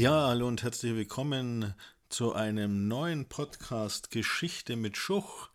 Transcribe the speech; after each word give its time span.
Ja, 0.00 0.28
hallo 0.28 0.48
und 0.48 0.62
herzlich 0.62 0.94
willkommen 0.94 1.74
zu 2.08 2.32
einem 2.32 2.88
neuen 2.88 3.26
Podcast 3.26 4.10
Geschichte 4.10 4.76
mit 4.76 4.96
Schuch. 4.96 5.50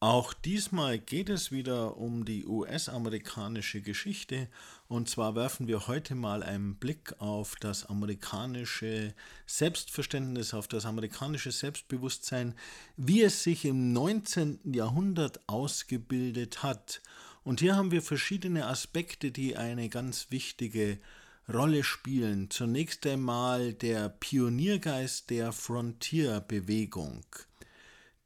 Auch 0.00 0.32
diesmal 0.32 0.98
geht 0.98 1.28
es 1.28 1.52
wieder 1.52 1.98
um 1.98 2.24
die 2.24 2.46
US-amerikanische 2.46 3.82
Geschichte 3.82 4.48
und 4.88 5.10
zwar 5.10 5.34
werfen 5.34 5.68
wir 5.68 5.88
heute 5.88 6.14
mal 6.14 6.42
einen 6.42 6.76
Blick 6.76 7.20
auf 7.20 7.54
das 7.60 7.84
amerikanische 7.84 9.12
Selbstverständnis, 9.44 10.54
auf 10.54 10.68
das 10.68 10.86
amerikanische 10.86 11.52
Selbstbewusstsein, 11.52 12.54
wie 12.96 13.20
es 13.20 13.42
sich 13.42 13.66
im 13.66 13.92
19. 13.92 14.72
Jahrhundert 14.72 15.46
ausgebildet 15.50 16.62
hat. 16.62 17.02
Und 17.44 17.60
hier 17.60 17.76
haben 17.76 17.90
wir 17.90 18.00
verschiedene 18.00 18.68
Aspekte, 18.68 19.32
die 19.32 19.58
eine 19.58 19.90
ganz 19.90 20.30
wichtige 20.30 20.98
Rolle 21.48 21.84
spielen. 21.84 22.50
Zunächst 22.50 23.06
einmal 23.06 23.72
der 23.72 24.08
Pioniergeist 24.08 25.30
der 25.30 25.52
Frontierbewegung. 25.52 27.24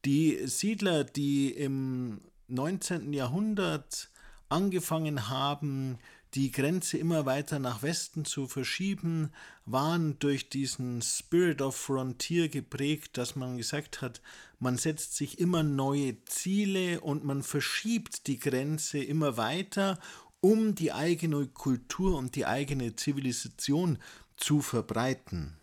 Die 0.05 0.47
Siedler, 0.47 1.05
die 1.05 1.51
im 1.51 2.21
19. 2.49 3.13
Jahrhundert 3.13 4.11
angefangen 4.49 5.29
haben, 5.29 5.99
die 6.35 6.53
Grenze 6.53 6.99
immer 6.99 7.25
weiter 7.25 7.59
nach 7.59 7.83
Westen 7.83 8.27
zu 8.27 8.47
verschieben, 8.47 9.33
waren 9.65 10.19
durch 10.19 10.51
diesen 10.51 11.01
Spirit 11.01 11.63
of 11.63 11.75
Frontier 11.75 12.49
geprägt, 12.49 13.17
dass 13.17 13.37
man 13.37 13.57
gesagt 13.57 14.03
hat, 14.03 14.21
man 14.59 14.77
setzt 14.77 15.17
sich 15.17 15.39
immer 15.39 15.63
neue 15.63 16.23
Ziele 16.27 17.01
und 17.01 17.25
man 17.25 17.43
verschiebt 17.43 18.27
die 18.27 18.39
Grenze 18.39 18.99
immer 18.99 19.37
weiter 19.37 19.99
um 20.47 20.77
die 20.77 20.93
eigene 20.93 21.49
Kultur 21.49 22.17
und 22.17 22.37
die 22.37 22.47
eigene 22.47 22.95
Zivilisation 22.95 23.99
zu 24.37 24.63
verbreiten. 24.63 25.57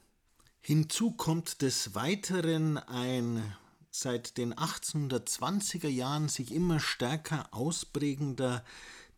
Hinzu 0.59 1.11
kommt 1.11 1.61
des 1.61 1.95
Weiteren 1.95 2.77
ein 2.77 3.55
seit 3.91 4.37
den 4.37 4.53
1820er 4.53 5.87
Jahren 5.87 6.27
sich 6.27 6.51
immer 6.53 6.81
stärker 6.81 7.47
ausprägender 7.51 8.65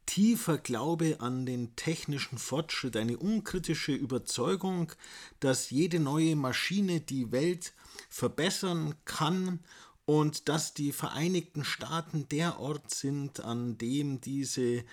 tiefer 0.05 0.59
Glaube 0.59 1.17
an 1.19 1.47
den 1.47 1.75
technischen 1.75 2.37
Fortschritt, 2.37 2.95
eine 2.95 3.17
unkritische 3.17 3.93
Überzeugung, 3.93 4.91
dass 5.39 5.71
jede 5.71 5.99
neue 5.99 6.35
Maschine 6.35 7.01
die 7.01 7.31
Welt 7.31 7.73
verbessern 8.07 8.93
kann 9.05 9.61
und 10.05 10.47
dass 10.47 10.75
die 10.75 10.91
Vereinigten 10.91 11.65
Staaten 11.65 12.29
der 12.29 12.59
Ort 12.59 12.93
sind, 12.93 13.39
an 13.39 13.79
dem 13.79 14.21
diese 14.21 14.85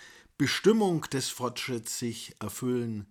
Bestimmung 0.42 1.02
des 1.02 1.28
Fortschritts 1.28 2.00
sich 2.00 2.34
erfüllen 2.40 3.06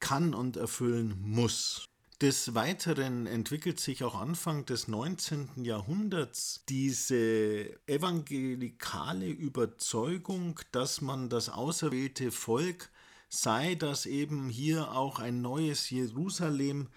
kann 0.00 0.34
und 0.34 0.58
erfüllen 0.58 1.18
muss. 1.18 1.88
Des 2.20 2.54
Weiteren 2.54 3.26
entwickelt 3.26 3.80
sich 3.80 4.04
auch 4.04 4.14
Anfang 4.14 4.66
des 4.66 4.86
19. 4.86 5.64
Jahrhunderts 5.64 6.62
diese 6.68 7.70
evangelikale 7.86 9.30
Überzeugung, 9.30 10.60
dass 10.72 11.00
man 11.00 11.30
das 11.30 11.48
auserwählte 11.48 12.30
Volk 12.30 12.90
sei, 13.30 13.76
das 13.76 14.04
eben 14.04 14.50
hier 14.50 14.92
auch 14.92 15.20
ein 15.20 15.40
neues 15.40 15.88
Jerusalem 15.88 16.88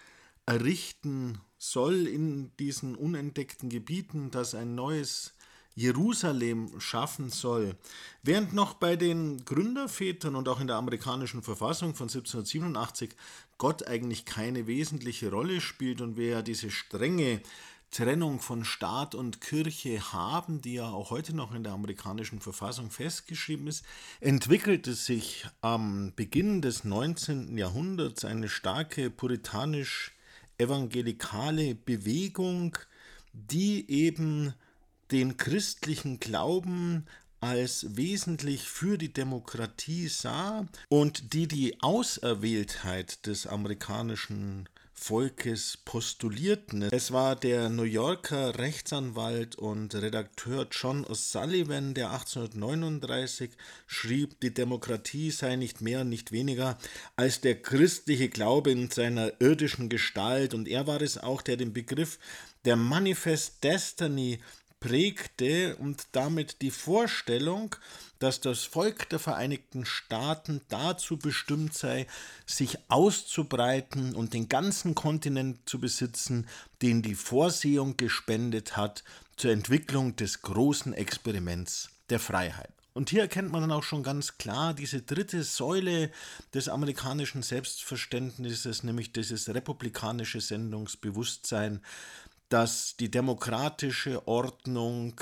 errichten 0.46 1.40
soll 1.58 2.08
in 2.08 2.52
diesen 2.58 2.98
unentdeckten 2.98 3.70
Gebieten, 3.70 4.32
dass 4.32 4.54
ein 4.54 4.76
neues 4.76 5.34
Jerusalem 5.78 6.80
schaffen 6.80 7.30
soll. 7.30 7.78
Während 8.24 8.52
noch 8.52 8.74
bei 8.74 8.96
den 8.96 9.46
Gründervätern 9.46 10.36
und 10.36 10.50
auch 10.50 10.60
in 10.60 10.66
der 10.66 10.78
amerikanischen 10.78 11.44
Verfassung 11.44 11.94
von 11.94 12.06
1787 12.06 13.12
Gott 13.60 13.88
eigentlich 13.88 14.26
keine 14.26 14.66
wesentliche 14.66 15.30
Rolle 15.30 15.62
spielt 15.62 16.02
und 16.02 16.18
wir 16.18 16.30
ja 16.30 16.42
diese 16.42 16.72
strenge 16.72 17.44
Trennung 17.92 18.40
von 18.40 18.66
Staat 18.66 19.14
und 19.14 19.40
Kirche 19.40 20.12
haben, 20.12 20.62
die 20.62 20.74
ja 20.74 20.90
auch 20.90 21.12
heute 21.12 21.36
noch 21.36 21.54
in 21.54 21.64
der 21.64 21.74
amerikanischen 21.74 22.42
Verfassung 22.42 22.90
festgeschrieben 22.90 23.68
ist, 23.68 23.86
entwickelte 24.20 24.96
sich 24.96 25.46
am 25.62 26.12
Beginn 26.16 26.64
des 26.64 26.86
19. 26.86 27.56
Jahrhunderts 27.56 28.26
eine 28.26 28.50
starke 28.50 29.12
puritanisch-evangelikale 29.12 31.76
Bewegung, 31.76 32.76
die 33.32 33.88
eben 33.92 34.56
den 35.12 35.38
christlichen 35.38 36.20
Glauben 36.20 37.06
als 37.40 37.96
wesentlich 37.96 38.64
für 38.64 38.98
die 38.98 39.14
Demokratie 39.14 40.08
sah 40.08 40.66
und 40.90 41.34
die 41.34 41.48
die 41.48 41.82
Auserwähltheit 41.82 43.26
des 43.26 43.46
amerikanischen 43.46 44.68
Volkes 45.00 45.78
postulierten. 45.86 46.82
Es 46.82 47.12
war 47.12 47.36
der 47.36 47.70
New 47.70 47.84
Yorker 47.84 48.58
Rechtsanwalt 48.58 49.56
und 49.56 49.94
Redakteur 49.94 50.68
John 50.72 51.06
O'Sullivan, 51.06 51.94
der 51.94 52.12
1839 52.12 53.52
schrieb, 53.86 54.40
die 54.42 54.54
Demokratie 54.54 55.30
sei 55.30 55.56
nicht 55.56 55.82
mehr 55.82 56.02
und 56.02 56.10
nicht 56.10 56.32
weniger 56.32 56.80
als 57.16 57.42
der 57.42 57.62
christliche 57.62 58.28
Glaube 58.28 58.72
in 58.72 58.90
seiner 58.90 59.40
irdischen 59.40 59.88
Gestalt 59.88 60.56
und 60.56 60.68
er 60.68 60.88
war 60.88 61.00
es 61.00 61.20
auch, 61.20 61.44
der 61.44 61.58
den 61.58 61.74
Begriff 61.74 62.18
der 62.66 62.76
Manifest 62.76 63.64
Destiny 63.64 64.40
prägte 64.80 65.76
und 65.78 66.08
damit 66.12 66.62
die 66.62 66.72
Vorstellung, 66.72 67.76
dass 68.20 68.42
das 68.42 68.64
Volk 68.64 69.10
der 69.10 69.20
Vereinigten 69.20 69.86
Staaten 69.86 70.62
dazu 70.70 71.18
bestimmt 71.18 71.74
sei, 71.74 72.08
sich 72.46 72.78
auszubreiten 72.88 74.16
und 74.16 74.34
den 74.34 74.50
ganzen 74.50 74.96
Kontinent 74.96 75.68
zu 75.68 75.80
besitzen, 75.80 76.48
den 76.82 77.02
die 77.02 77.16
Vorsehung 77.16 77.98
gespendet 77.98 78.78
hat 78.78 79.04
zur 79.36 79.52
Entwicklung 79.52 80.16
des 80.16 80.42
großen 80.42 80.94
Experiments 80.94 81.90
der 82.10 82.20
Freiheit. 82.20 82.72
Und 82.94 83.12
hier 83.12 83.22
erkennt 83.22 83.52
man 83.52 83.62
dann 83.62 83.72
auch 83.72 83.84
schon 83.84 84.02
ganz 84.02 84.40
klar 84.40 84.74
diese 84.74 85.04
dritte 85.04 85.44
Säule 85.44 86.10
des 86.56 86.68
amerikanischen 86.68 87.44
Selbstverständnisses, 87.44 88.82
nämlich 88.82 89.12
dieses 89.12 89.54
republikanische 89.54 90.42
Sendungsbewusstsein, 90.42 91.82
dass 92.50 92.98
die 92.98 93.12
demokratische 93.12 94.28
Ordnung, 94.28 95.22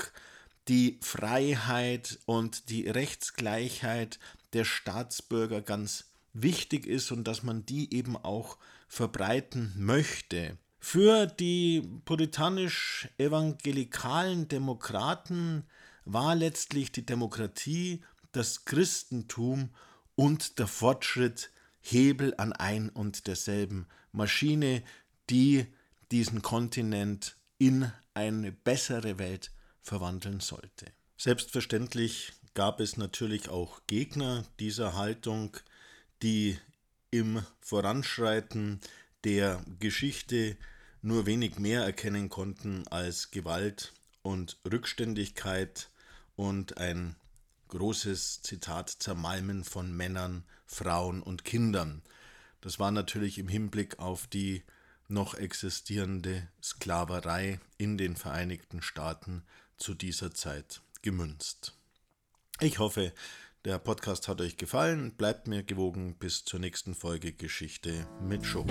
die 0.68 0.98
Freiheit 1.00 2.18
und 2.26 2.68
die 2.70 2.88
Rechtsgleichheit 2.88 4.18
der 4.52 4.64
Staatsbürger 4.64 5.62
ganz 5.62 6.06
wichtig 6.32 6.86
ist 6.86 7.12
und 7.12 7.24
dass 7.24 7.42
man 7.42 7.66
die 7.66 7.92
eben 7.94 8.16
auch 8.16 8.58
verbreiten 8.88 9.72
möchte. 9.76 10.58
Für 10.78 11.26
die 11.26 11.82
puritanisch-evangelikalen 12.04 14.48
Demokraten 14.48 15.64
war 16.04 16.36
letztlich 16.36 16.92
die 16.92 17.04
Demokratie, 17.04 18.02
das 18.32 18.64
Christentum 18.64 19.74
und 20.14 20.58
der 20.58 20.68
Fortschritt 20.68 21.50
Hebel 21.80 22.34
an 22.38 22.52
ein 22.52 22.88
und 22.88 23.26
derselben 23.26 23.86
Maschine, 24.12 24.82
die 25.30 25.66
diesen 26.10 26.42
Kontinent 26.42 27.36
in 27.58 27.90
eine 28.14 28.52
bessere 28.52 29.18
Welt 29.18 29.50
verwandeln 29.80 30.40
sollte. 30.40 30.86
Selbstverständlich 31.16 32.32
gab 32.54 32.80
es 32.80 32.96
natürlich 32.96 33.48
auch 33.48 33.80
Gegner 33.86 34.44
dieser 34.60 34.94
Haltung, 34.94 35.56
die 36.22 36.58
im 37.10 37.42
Voranschreiten 37.60 38.80
der 39.24 39.62
Geschichte 39.78 40.56
nur 41.02 41.26
wenig 41.26 41.58
mehr 41.58 41.82
erkennen 41.82 42.28
konnten 42.28 42.86
als 42.88 43.30
Gewalt 43.30 43.92
und 44.22 44.58
Rückständigkeit 44.70 45.90
und 46.34 46.78
ein 46.78 47.16
großes 47.68 48.42
Zitat 48.42 48.90
Zermalmen 48.90 49.64
von 49.64 49.96
Männern, 49.96 50.44
Frauen 50.66 51.22
und 51.22 51.44
Kindern. 51.44 52.02
Das 52.60 52.78
war 52.78 52.90
natürlich 52.90 53.38
im 53.38 53.48
Hinblick 53.48 53.98
auf 53.98 54.26
die 54.26 54.62
noch 55.08 55.34
existierende 55.34 56.48
Sklaverei 56.62 57.60
in 57.78 57.98
den 57.98 58.16
Vereinigten 58.16 58.82
Staaten 58.82 59.42
zu 59.76 59.94
dieser 59.94 60.34
Zeit 60.34 60.82
gemünzt. 61.02 61.74
Ich 62.60 62.78
hoffe, 62.78 63.12
der 63.64 63.78
Podcast 63.78 64.28
hat 64.28 64.40
euch 64.40 64.56
gefallen. 64.56 65.12
Bleibt 65.12 65.48
mir 65.48 65.62
gewogen 65.62 66.14
bis 66.14 66.44
zur 66.44 66.60
nächsten 66.60 66.94
Folge 66.94 67.32
Geschichte 67.32 68.06
mit 68.20 68.46
Show. 68.46 68.66